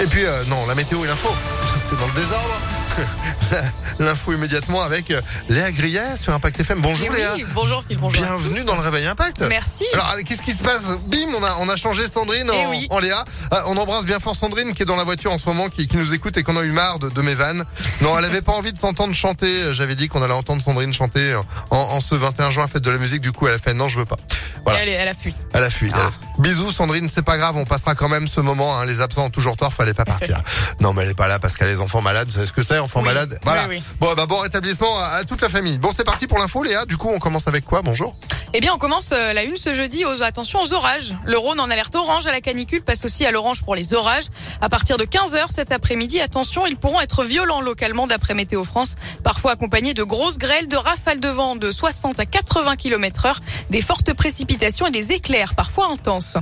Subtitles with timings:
[0.00, 1.28] Et puis, euh, non, la météo et l'info,
[1.90, 2.60] c'est dans le désordre.
[3.98, 6.80] L'info immédiatement avec euh, Léa Grillet sur Impact FM.
[6.80, 7.34] Bonjour Eh Léa.
[7.54, 8.22] bonjour Phil, bonjour.
[8.22, 9.42] Bienvenue dans le Réveil Impact.
[9.48, 9.84] Merci.
[9.92, 10.86] Alors, qu'est-ce qui se passe?
[11.06, 12.86] Bim, on a, on a changé Sandrine Eh en, oui.
[12.90, 13.24] en Léa.
[13.52, 15.88] Euh, on embrasse bien fort Sandrine qui est dans la voiture en ce moment, qui,
[15.88, 17.64] qui nous écoute et qu'on a eu marre de, de mes vannes.
[18.00, 19.72] Non, elle avait pas envie de s'entendre chanter.
[19.74, 21.34] J'avais dit qu'on allait entendre Sandrine chanter
[21.70, 23.20] en, en ce 21 juin, fête de la musique.
[23.20, 24.18] Du coup, elle a fait non, je veux pas.
[24.66, 24.82] Voilà.
[24.82, 25.32] Elle, elle a fui.
[25.54, 25.90] Elle a fui.
[25.94, 26.10] Ah.
[26.38, 26.42] elle.
[26.42, 28.76] Bisous Sandrine, c'est pas grave, on passera quand même ce moment.
[28.78, 28.84] hein.
[28.84, 30.42] Les absents ont toujours tort, fallait pas partir.
[30.80, 32.26] non, mais elle est pas là parce qu'elle a les enfants malades.
[32.28, 33.06] Vous savez ce que c'est, enfants Oui.
[33.06, 33.38] malades?
[33.44, 33.62] Voilà.
[33.68, 33.82] Oui, oui.
[34.00, 35.78] Bon, bah, bon rétablissement à, à toute la famille.
[35.78, 36.84] Bon, c'est parti pour l'info, Léa.
[36.84, 37.80] Du coup, on commence avec quoi?
[37.82, 38.16] Bonjour.
[38.54, 41.14] Eh bien, on commence euh, la une ce jeudi aux attention aux orages.
[41.24, 44.26] Le Rhône en alerte orange à la canicule passe aussi à l'orange pour les orages.
[44.60, 48.94] À partir de 15h cet après-midi, attention, ils pourront être violents localement d'après Météo France,
[49.24, 53.40] parfois accompagnés de grosses grêles, de rafales de vent de 60 à 80 km heure,
[53.70, 56.36] des fortes précipitations et des éclairs parfois intenses.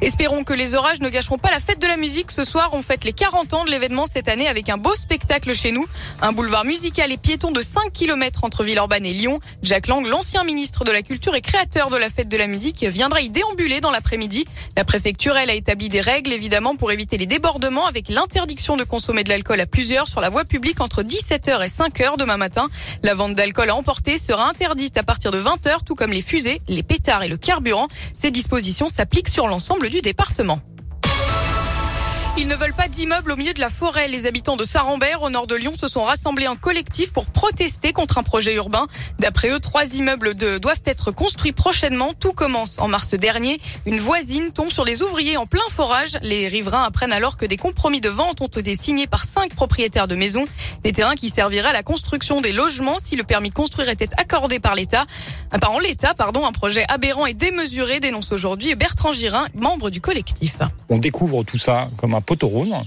[0.00, 2.30] Espérons que les orages ne gâcheront pas la fête de la musique.
[2.30, 5.52] Ce soir, on fête les 40 ans de l'événement cette année avec un beau spectacle
[5.54, 5.86] chez nous.
[6.22, 9.40] Un boulevard musical et piéton de 5 km entre Villeurbanne et Lyon.
[9.62, 13.22] Jacques Lang, l'ancien ministre de la Culture créateur de la fête de la musique, viendra
[13.22, 14.44] y déambuler dans l'après-midi.
[14.76, 18.84] La préfecture, elle, a établi des règles, évidemment, pour éviter les débordements avec l'interdiction de
[18.84, 22.68] consommer de l'alcool à plusieurs sur la voie publique entre 17h et 5h demain matin.
[23.02, 26.60] La vente d'alcool à emporter sera interdite à partir de 20h, tout comme les fusées,
[26.68, 27.88] les pétards et le carburant.
[28.12, 30.60] Ces dispositions s'appliquent sur l'ensemble du département.
[32.40, 34.06] Ils ne veulent pas d'immeubles au milieu de la forêt.
[34.06, 37.92] Les habitants de Saint-Rambert, au nord de Lyon, se sont rassemblés en collectif pour protester
[37.92, 38.86] contre un projet urbain.
[39.18, 42.12] D'après eux, trois immeubles de- doivent être construits prochainement.
[42.14, 43.60] Tout commence en mars dernier.
[43.86, 46.16] Une voisine tombe sur les ouvriers en plein forage.
[46.22, 50.06] Les riverains apprennent alors que des compromis de vente ont été signés par cinq propriétaires
[50.06, 50.44] de maisons.
[50.84, 54.10] Des terrains qui serviraient à la construction des logements si le permis de construire était
[54.16, 55.06] accordé par l'État.
[55.50, 56.46] Ah, en l'État, pardon.
[56.46, 60.54] Un projet aberrant et démesuré dénonce aujourd'hui Bertrand Girin, membre du collectif.
[60.88, 62.20] On découvre tout ça comme un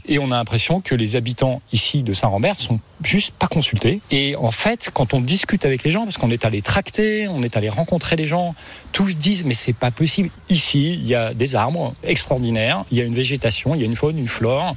[0.07, 3.99] et on a l'impression que les habitants ici de Saint-Rambert sont juste pas consultés.
[4.11, 7.41] Et en fait, quand on discute avec les gens, parce qu'on est allé tracter, on
[7.41, 8.53] est allé rencontrer les gens,
[8.91, 10.29] tous disent mais c'est pas possible.
[10.49, 13.87] Ici, il y a des arbres extraordinaires, il y a une végétation, il y a
[13.87, 14.75] une faune, une flore,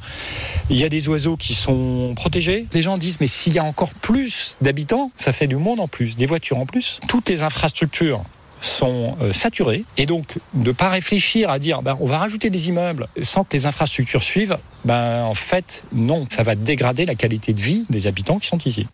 [0.71, 2.67] il y a des oiseaux qui sont protégés.
[2.73, 5.89] Les gens disent mais s'il y a encore plus d'habitants, ça fait du monde en
[5.89, 7.01] plus, des voitures en plus.
[7.09, 8.23] Toutes les infrastructures
[8.65, 12.69] sont euh, saturés et donc de pas réfléchir à dire ben, on va rajouter des
[12.69, 17.53] immeubles sans que les infrastructures suivent ben en fait non ça va dégrader la qualité
[17.53, 18.87] de vie des habitants qui sont ici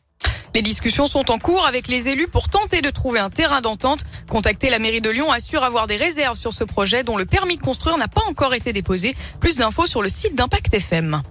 [0.55, 4.01] Les discussions sont en cours avec les élus pour tenter de trouver un terrain d'entente.
[4.29, 7.57] Contacter la mairie de Lyon assure avoir des réserves sur ce projet dont le permis
[7.57, 9.15] de construire n'a pas encore été déposé.
[9.39, 11.23] Plus d'infos sur le site d'Impact FM.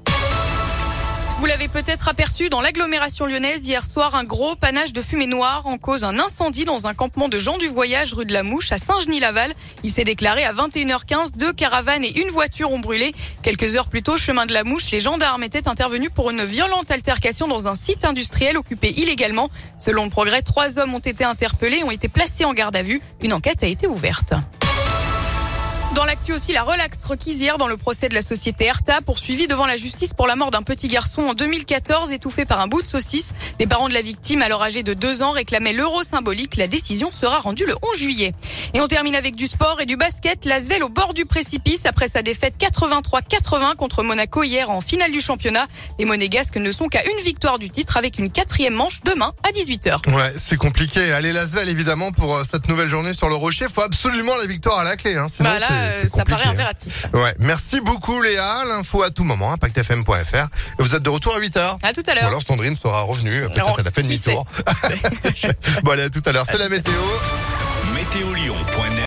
[1.40, 5.68] Vous l'avez peut-être aperçu dans l'agglomération lyonnaise hier soir, un gros panache de fumée noire
[5.68, 8.74] en cause un incendie dans un campement de gens du voyage rue de la Mouche
[8.74, 9.54] à Saint-Genis-Laval.
[9.84, 11.38] Il s'est déclaré à 21h15.
[11.38, 13.14] Deux caravanes et une voiture ont brûlé.
[13.42, 16.92] Quelques heures plus tôt, chemin de la Mouche, les gendarmes étaient intervenus pour une violente
[16.92, 19.50] altercation dans un site industriel occupé illégalement.
[19.78, 23.00] Selon le progrès, trois hommes ont été interpellés ont été placés en garde à vue.
[23.22, 24.34] Une enquête a été ouverte.
[26.00, 29.48] Dans l'actu aussi, la relaxe requise hier dans le procès de la société Erta, poursuivie
[29.48, 32.82] devant la justice pour la mort d'un petit garçon en 2014 étouffé par un bout
[32.82, 33.34] de saucisse.
[33.60, 36.56] Les parents de la victime, alors âgés de deux ans, réclamaient l'euro symbolique.
[36.56, 38.32] La décision sera rendue le 11 juillet.
[38.74, 40.46] Et on termine avec du sport et du basket.
[40.46, 45.20] L'Asvel au bord du précipice après sa défaite 83-80 contre Monaco hier en finale du
[45.20, 45.68] championnat.
[46.00, 49.52] Les Monégasques ne sont qu'à une victoire du titre avec une quatrième manche demain à
[49.52, 50.16] 18h.
[50.16, 51.12] Ouais, c'est compliqué.
[51.12, 53.66] Allez, Lasvel, évidemment, pour euh, cette nouvelle journée sur le Rocher.
[53.68, 55.18] Faut absolument la victoire à la clé.
[55.18, 55.28] Hein.
[55.30, 56.52] Sinon, Bah là, euh, ça paraît hein.
[56.52, 57.06] impératif.
[57.14, 58.64] Ouais, merci beaucoup Léa.
[58.68, 60.36] L'info à tout moment, impactfm.fr.
[60.80, 61.78] Et vous êtes de retour à 8h.
[61.82, 62.28] À tout à Ou l'heure.
[62.28, 64.46] alors Sandrine sera revenue, peut-être Alors, elle a fait qui demi-tour.
[65.84, 66.46] bon allez, à tout à l'heure.
[66.48, 66.94] C'est la météo.
[67.94, 68.90] Météolion.fr